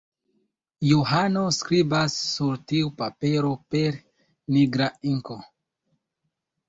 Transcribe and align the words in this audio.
Johano 0.91 1.43
skribas 1.57 2.15
sur 2.29 2.57
tiu 2.71 2.89
papero 3.03 3.53
per 3.75 4.01
nigra 4.57 4.89
inko. 5.13 5.39